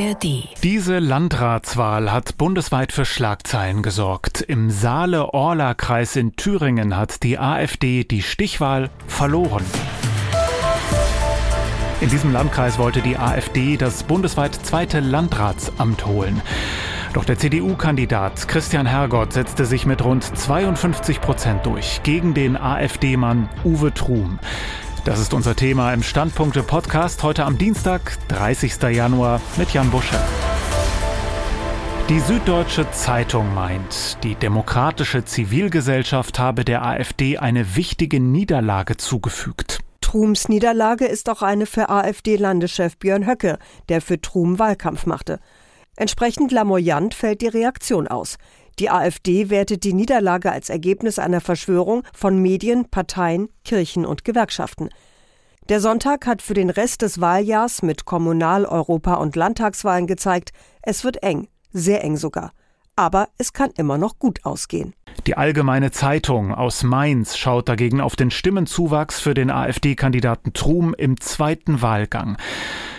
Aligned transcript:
ARD. 0.00 0.48
Diese 0.62 0.98
Landratswahl 0.98 2.12
hat 2.12 2.38
bundesweit 2.38 2.92
für 2.92 3.04
Schlagzeilen 3.04 3.82
gesorgt. 3.82 4.40
Im 4.40 4.70
Saale-Orla-Kreis 4.70 6.16
in 6.16 6.36
Thüringen 6.36 6.96
hat 6.96 7.22
die 7.22 7.38
AfD 7.38 8.04
die 8.04 8.22
Stichwahl 8.22 8.88
verloren. 9.06 9.64
In 12.00 12.08
diesem 12.08 12.32
Landkreis 12.32 12.78
wollte 12.78 13.02
die 13.02 13.18
AfD 13.18 13.76
das 13.76 14.04
bundesweit 14.04 14.54
zweite 14.54 15.00
Landratsamt 15.00 16.06
holen. 16.06 16.40
Doch 17.12 17.24
der 17.24 17.36
CDU-Kandidat 17.36 18.46
Christian 18.46 18.86
Hergott 18.86 19.32
setzte 19.32 19.66
sich 19.66 19.84
mit 19.84 20.04
rund 20.04 20.24
52 20.24 21.20
Prozent 21.20 21.66
durch 21.66 22.02
gegen 22.04 22.34
den 22.34 22.56
AfD-Mann 22.56 23.48
Uwe 23.64 23.92
Trum. 23.92 24.38
Das 25.04 25.18
ist 25.18 25.32
unser 25.32 25.56
Thema 25.56 25.94
im 25.94 26.02
Standpunkte-Podcast 26.02 27.22
heute 27.22 27.44
am 27.46 27.56
Dienstag, 27.56 28.18
30. 28.28 28.82
Januar 28.82 29.40
mit 29.56 29.72
Jan 29.72 29.90
Busche. 29.90 30.18
Die 32.10 32.20
Süddeutsche 32.20 32.90
Zeitung 32.90 33.54
meint, 33.54 34.18
die 34.22 34.34
demokratische 34.34 35.24
Zivilgesellschaft 35.24 36.38
habe 36.38 36.66
der 36.66 36.84
AfD 36.84 37.38
eine 37.38 37.76
wichtige 37.76 38.20
Niederlage 38.20 38.98
zugefügt. 38.98 39.78
Trums 40.02 40.50
Niederlage 40.50 41.06
ist 41.06 41.30
auch 41.30 41.40
eine 41.40 41.64
für 41.64 41.88
AfD-Landeschef 41.88 42.98
Björn 42.98 43.26
Höcke, 43.26 43.58
der 43.88 44.02
für 44.02 44.20
Trum 44.20 44.58
Wahlkampf 44.58 45.06
machte. 45.06 45.40
Entsprechend 45.96 46.52
lamoyant 46.52 47.14
fällt 47.14 47.40
die 47.40 47.48
Reaktion 47.48 48.06
aus. 48.06 48.36
Die 48.78 48.90
AfD 48.90 49.50
wertet 49.50 49.84
die 49.84 49.92
Niederlage 49.92 50.52
als 50.52 50.70
Ergebnis 50.70 51.18
einer 51.18 51.40
Verschwörung 51.40 52.02
von 52.14 52.40
Medien, 52.40 52.88
Parteien, 52.90 53.48
Kirchen 53.64 54.06
und 54.06 54.24
Gewerkschaften. 54.24 54.90
Der 55.68 55.80
Sonntag 55.80 56.26
hat 56.26 56.42
für 56.42 56.54
den 56.54 56.70
Rest 56.70 57.02
des 57.02 57.20
Wahljahrs 57.20 57.82
mit 57.82 58.04
Kommunal-, 58.04 58.64
Europa- 58.64 59.14
und 59.14 59.36
Landtagswahlen 59.36 60.06
gezeigt, 60.06 60.50
es 60.82 61.04
wird 61.04 61.22
eng, 61.22 61.48
sehr 61.72 62.02
eng 62.02 62.16
sogar. 62.16 62.52
Aber 62.96 63.28
es 63.38 63.52
kann 63.52 63.70
immer 63.76 63.96
noch 63.96 64.18
gut 64.18 64.44
ausgehen. 64.44 64.94
Die 65.26 65.36
Allgemeine 65.36 65.90
Zeitung 65.90 66.52
aus 66.54 66.82
Mainz 66.82 67.36
schaut 67.36 67.68
dagegen 67.68 68.00
auf 68.00 68.16
den 68.16 68.30
Stimmenzuwachs 68.30 69.20
für 69.20 69.34
den 69.34 69.50
AfD-Kandidaten 69.50 70.52
Trum 70.52 70.94
im 70.94 71.20
zweiten 71.20 71.82
Wahlgang. 71.82 72.36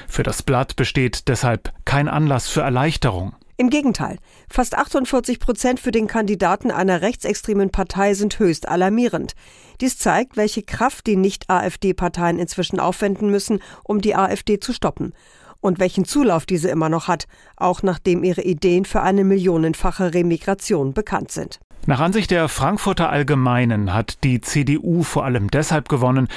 Für 0.07 0.23
das 0.23 0.43
Blatt 0.43 0.75
besteht 0.75 1.27
deshalb 1.27 1.73
kein 1.85 2.07
Anlass 2.07 2.47
für 2.47 2.61
Erleichterung. 2.61 3.33
Im 3.61 3.69
Gegenteil, 3.69 4.17
fast 4.49 4.75
48 4.75 5.39
Prozent 5.39 5.79
für 5.79 5.91
den 5.91 6.07
Kandidaten 6.07 6.71
einer 6.71 7.03
rechtsextremen 7.03 7.69
Partei 7.69 8.15
sind 8.15 8.39
höchst 8.39 8.67
alarmierend. 8.67 9.35
Dies 9.81 9.99
zeigt, 9.99 10.35
welche 10.35 10.63
Kraft 10.63 11.05
die 11.05 11.15
Nicht-AfD-Parteien 11.15 12.39
inzwischen 12.39 12.79
aufwenden 12.79 13.29
müssen, 13.29 13.59
um 13.83 14.01
die 14.01 14.15
AfD 14.15 14.59
zu 14.59 14.73
stoppen. 14.73 15.13
Und 15.59 15.77
welchen 15.77 16.05
Zulauf 16.05 16.47
diese 16.47 16.69
immer 16.69 16.89
noch 16.89 17.07
hat, 17.07 17.27
auch 17.55 17.83
nachdem 17.83 18.23
ihre 18.23 18.41
Ideen 18.41 18.83
für 18.83 19.03
eine 19.03 19.23
millionenfache 19.23 20.11
Remigration 20.15 20.93
bekannt 20.93 21.31
sind. 21.31 21.59
Nach 21.85 21.99
Ansicht 21.99 22.31
der 22.31 22.49
Frankfurter 22.49 23.11
Allgemeinen 23.11 23.93
hat 23.93 24.23
die 24.23 24.41
CDU 24.41 25.03
vor 25.03 25.23
allem 25.23 25.51
deshalb 25.51 25.87
gewonnen, 25.87 26.29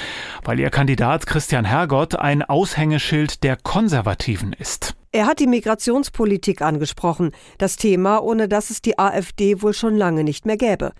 weil 0.43 0.59
ihr 0.59 0.69
Kandidat 0.69 1.25
Christian 1.25 1.65
Hergott 1.65 2.15
ein 2.15 2.43
Aushängeschild 2.43 3.43
der 3.43 3.57
Konservativen 3.57 4.53
ist. 4.53 4.95
Er 5.15 5.27
hat 5.27 5.39
die 5.39 5.47
Migrationspolitik 5.47 6.61
angesprochen, 6.61 7.31
das 7.57 7.77
Thema, 7.77 8.21
ohne 8.21 8.49
das 8.49 8.69
es 8.69 8.81
die 8.81 8.99
AfD 8.99 9.61
wohl 9.61 9.71
schon 9.73 9.95
lange 9.95 10.25
nicht 10.25 10.45
mehr 10.45 10.57
gäbe. 10.57 10.91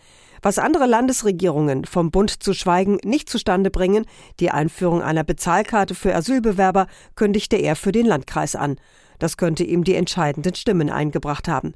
Was 0.42 0.58
andere 0.58 0.86
Landesregierungen, 0.86 1.84
vom 1.84 2.12
Bund 2.12 2.42
zu 2.42 2.54
schweigen, 2.54 2.98
nicht 3.04 3.30
zustande 3.30 3.72
bringen, 3.72 4.06
die 4.40 4.52
Einführung 4.52 5.02
einer 5.02 5.26
Bezahlkarte 5.26 5.96
für 5.96 6.16
Asylbewerber, 6.16 6.88
kündigte 7.16 7.58
er 7.58 7.76
für 7.76 7.92
den 7.92 8.06
Landkreis 8.06 8.56
an. 8.56 8.78
Das 9.20 9.36
könnte 9.36 9.66
ihm 9.66 9.84
die 9.84 9.96
entscheidenden 9.96 10.56
Stimmen 10.56 10.90
eingebracht 10.90 11.50
haben. 11.50 11.74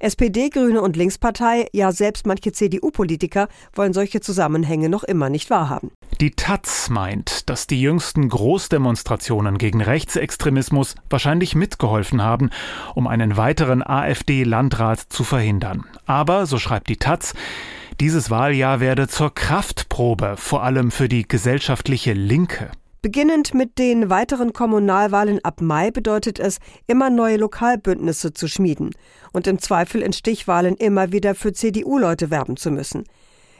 SPD, 0.00 0.48
Grüne 0.48 0.82
und 0.82 0.96
Linkspartei, 0.96 1.68
ja 1.72 1.92
selbst 1.92 2.26
manche 2.26 2.50
CDU-Politiker 2.50 3.46
wollen 3.72 3.92
solche 3.92 4.20
Zusammenhänge 4.20 4.88
noch 4.88 5.04
immer 5.04 5.30
nicht 5.30 5.48
wahrhaben. 5.48 5.92
Die 6.20 6.32
Taz 6.32 6.90
meint, 6.90 7.48
dass 7.48 7.68
die 7.68 7.80
jüngsten 7.80 8.28
Großdemonstrationen 8.28 9.56
gegen 9.56 9.80
Rechtsextremismus 9.80 10.96
wahrscheinlich 11.08 11.54
mitgeholfen 11.54 12.24
haben, 12.24 12.50
um 12.96 13.06
einen 13.06 13.36
weiteren 13.36 13.86
AfD-Landrat 13.86 14.98
zu 14.98 15.22
verhindern. 15.22 15.84
Aber, 16.06 16.46
so 16.46 16.58
schreibt 16.58 16.88
die 16.88 16.96
Taz, 16.96 17.34
dieses 18.00 18.30
Wahljahr 18.30 18.80
werde 18.80 19.06
zur 19.06 19.32
Kraftprobe, 19.32 20.34
vor 20.36 20.64
allem 20.64 20.90
für 20.90 21.08
die 21.08 21.26
gesellschaftliche 21.26 22.14
Linke. 22.14 22.72
Beginnend 23.00 23.54
mit 23.54 23.78
den 23.78 24.10
weiteren 24.10 24.52
Kommunalwahlen 24.52 25.44
ab 25.44 25.60
Mai 25.60 25.92
bedeutet 25.92 26.40
es, 26.40 26.58
immer 26.88 27.10
neue 27.10 27.36
Lokalbündnisse 27.36 28.32
zu 28.32 28.48
schmieden 28.48 28.90
und 29.32 29.46
im 29.46 29.60
Zweifel 29.60 30.02
in 30.02 30.12
Stichwahlen 30.12 30.74
immer 30.74 31.12
wieder 31.12 31.36
für 31.36 31.52
CDU-Leute 31.52 32.32
werben 32.32 32.56
zu 32.56 32.72
müssen. 32.72 33.04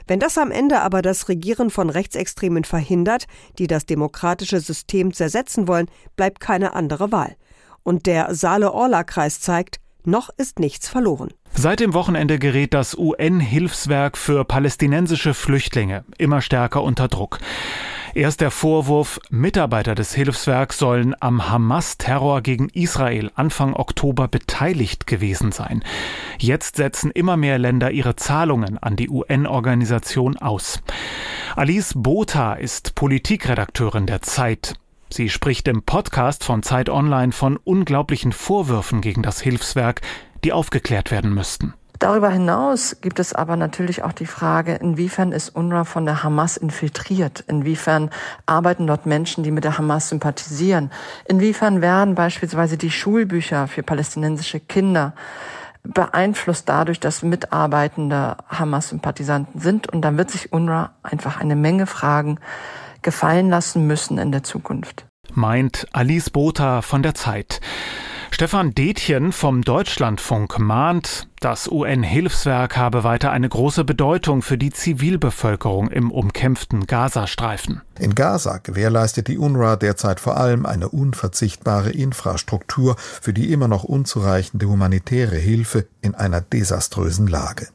Wenn 0.09 0.21
das 0.21 0.39
am 0.39 0.51
Ende 0.51 0.81
aber 0.81 1.03
das 1.03 1.29
Regieren 1.29 1.69
von 1.69 1.91
Rechtsextremen 1.91 2.65
verhindert, 2.65 3.27
die 3.59 3.67
das 3.67 3.85
demokratische 3.85 4.59
System 4.59 5.13
zersetzen 5.13 5.69
wollen, 5.69 5.87
bleibt 6.17 6.41
keine 6.41 6.73
andere 6.73 7.13
Wahl. 7.13 7.37
Und 7.83 8.07
der 8.07 8.35
Saale-Orla-Kreis 8.35 9.41
zeigt, 9.41 9.81
noch 10.05 10.31
ist 10.39 10.59
nichts 10.59 10.89
verloren. 10.89 11.29
Seit 11.53 11.81
dem 11.81 11.93
Wochenende 11.93 12.39
gerät 12.39 12.73
das 12.73 12.97
UN-Hilfswerk 12.97 14.17
für 14.17 14.45
palästinensische 14.47 15.35
Flüchtlinge 15.35 16.05
immer 16.17 16.41
stärker 16.41 16.83
unter 16.83 17.09
Druck. 17.09 17.39
Erst 18.15 18.41
der 18.41 18.51
Vorwurf, 18.51 19.21
Mitarbeiter 19.31 19.95
des 19.95 20.15
Hilfswerks 20.15 20.79
sollen 20.79 21.15
am 21.21 21.51
Hamas-Terror 21.51 22.41
gegen 22.41 22.69
Israel 22.71 23.31
Anfang 23.35 23.75
Oktober 23.75 24.29
beteiligt 24.29 25.07
gewesen 25.07 25.53
sein. 25.53 25.85
Jetzt 26.41 26.77
setzen 26.77 27.11
immer 27.11 27.37
mehr 27.37 27.59
Länder 27.59 27.91
ihre 27.91 28.15
Zahlungen 28.15 28.79
an 28.79 28.95
die 28.95 29.11
UN-Organisation 29.11 30.37
aus. 30.37 30.81
Alice 31.57 31.95
Botha 31.97 32.55
ist 32.55 32.95
Politikredakteurin 32.95 34.07
der 34.07 34.23
Zeit. 34.23 34.75
Sie 35.11 35.31
spricht 35.31 35.67
im 35.67 35.83
Podcast 35.83 36.45
von 36.45 36.63
Zeit 36.63 36.91
Online 36.91 37.33
von 37.33 37.57
unglaublichen 37.57 38.33
Vorwürfen 38.33 39.01
gegen 39.01 39.23
das 39.23 39.41
Hilfswerk, 39.41 40.01
die 40.45 40.53
aufgeklärt 40.53 41.11
werden 41.11 41.35
müssten. 41.35 41.75
Darüber 41.99 42.31
hinaus 42.31 43.01
gibt 43.01 43.19
es 43.19 43.33
aber 43.33 43.57
natürlich 43.57 44.05
auch 44.05 44.13
die 44.13 44.27
Frage, 44.27 44.75
inwiefern 44.77 45.33
ist 45.33 45.57
UNRWA 45.57 45.83
von 45.83 46.07
der 46.07 46.23
Hamas 46.23 46.57
infiltriert? 46.57 47.43
Inwiefern 47.49 48.11
arbeiten 48.47 48.87
dort 48.87 49.07
Menschen, 49.07 49.43
die 49.43 49.51
mit 49.51 49.65
der 49.65 49.79
Hamas 49.79 50.09
sympathisieren? 50.11 50.93
Inwiefern 51.25 51.81
werden 51.81 52.15
beispielsweise 52.15 52.77
die 52.77 52.93
Schulbücher 52.93 53.67
für 53.67 53.83
palästinensische 53.83 54.61
Kinder 54.61 55.15
beeinflusst 55.83 56.69
dadurch, 56.69 57.01
dass 57.01 57.23
mitarbeitende 57.23 58.37
Hamas-Sympathisanten 58.49 59.61
sind? 59.61 59.89
Und 59.93 60.03
dann 60.03 60.19
wird 60.19 60.31
sich 60.31 60.53
UNRWA 60.53 60.93
einfach 61.03 61.41
eine 61.41 61.57
Menge 61.57 61.87
Fragen 61.87 62.39
gefallen 63.03 63.49
lassen 63.49 63.87
müssen 63.87 64.19
in 64.19 64.33
der 64.33 64.43
Zukunft. 64.43 65.07
Meint 65.33 65.87
Alice 65.93 66.31
Botha 66.31 66.83
von 66.83 67.03
der 67.03 67.15
Zeit. 67.15 67.61
Stefan 68.39 68.73
Detjen 68.73 69.33
vom 69.33 69.63
Deutschlandfunk 69.63 70.61
mahnt, 70.61 71.27
das 71.41 71.67
UN-Hilfswerk 71.67 72.77
habe 72.77 73.03
weiter 73.03 73.33
eine 73.33 73.49
große 73.49 73.83
Bedeutung 73.83 74.43
für 74.43 74.57
die 74.57 74.71
Zivilbevölkerung 74.71 75.89
im 75.89 76.13
umkämpften 76.13 76.87
Gazastreifen. 76.87 77.83
In 77.99 78.15
Gaza 78.15 78.59
gewährleistet 78.59 79.27
die 79.27 79.39
UNRWA 79.39 79.75
derzeit 79.75 80.21
vor 80.21 80.37
allem 80.37 80.67
eine 80.67 80.89
unverzichtbare 80.89 81.91
Infrastruktur 81.91 82.95
für 82.97 83.33
die 83.33 83.53
immer 83.53 83.67
noch 83.67 83.83
unzureichende 83.83 84.69
humanitäre 84.69 85.35
Hilfe 85.35 85.89
in 86.01 86.15
einer 86.15 86.41
desaströsen 86.41 87.27
Lage. 87.27 87.67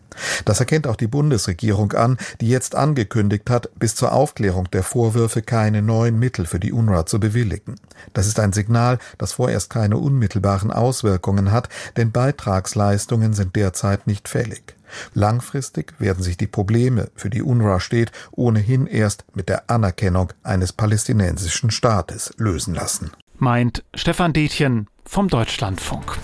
Das 0.46 0.60
erkennt 0.60 0.88
auch 0.88 0.96
die 0.96 1.08
Bundesregierung 1.08 1.94
an, 1.94 2.18
die 2.42 2.50
jetzt 2.50 2.76
angekündigt 2.76 3.50
hat, 3.50 3.70
bis 3.78 3.96
zur 3.96 4.12
Aufklärung 4.12 4.70
der 4.72 4.84
Vorwürfe 4.84 5.42
keine 5.42 5.82
neuen 5.82 6.20
Mittel 6.20 6.46
für 6.46 6.60
die 6.60 6.74
UNRWA 6.74 7.06
zu 7.06 7.20
bewilligen. 7.20 7.76
Das 8.14 8.28
ist 8.28 8.40
ein 8.40 8.54
Signal, 8.54 9.00
das 9.18 9.34
vorerst 9.34 9.70
keine 9.70 9.98
unmittelbaren 9.98 10.72
Auswirkungen 10.72 11.52
hat, 11.52 11.70
denn 11.98 12.12
Beitragsleistungen 12.12 13.34
sind 13.34 13.56
derzeit 13.56 14.08
nicht 14.08 14.28
fällig. 14.28 14.76
Langfristig 15.14 15.94
werden 16.00 16.24
sich 16.24 16.38
die 16.38 16.48
Probleme, 16.48 17.10
für 17.16 17.30
die 17.30 17.42
UNRWA 17.42 17.80
steht, 17.80 18.12
ohnehin 18.32 18.86
erst 18.88 19.26
mit 19.34 19.50
der 19.50 19.70
Anerkennung 19.70 20.32
eines 20.44 20.74
palästinensischen 20.74 21.72
Staates 21.72 22.34
lösen 22.38 22.74
lassen. 22.76 23.12
Meint 23.38 23.84
Stefan 23.94 24.34
Detjen 24.34 24.88
vom 25.06 25.28
Deutschlandfunk. 25.28 26.18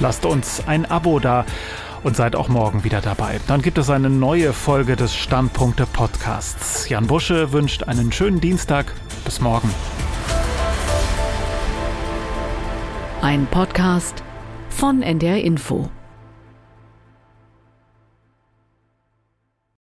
Lasst 0.00 0.24
uns 0.24 0.62
ein 0.66 0.84
Abo 0.86 1.18
da 1.18 1.44
und 2.02 2.16
seid 2.16 2.36
auch 2.36 2.48
morgen 2.48 2.84
wieder 2.84 3.00
dabei. 3.00 3.40
Dann 3.46 3.62
gibt 3.62 3.78
es 3.78 3.90
eine 3.90 4.10
neue 4.10 4.52
Folge 4.52 4.96
des 4.96 5.14
Standpunkte 5.14 5.86
Podcasts. 5.86 6.88
Jan 6.88 7.06
Busche 7.06 7.52
wünscht 7.52 7.84
einen 7.84 8.12
schönen 8.12 8.40
Dienstag. 8.40 8.92
Bis 9.24 9.40
morgen. 9.40 9.70
Ein 13.22 13.46
Podcast 13.46 14.22
von 14.68 15.02
NDR 15.02 15.42
Info. 15.42 15.90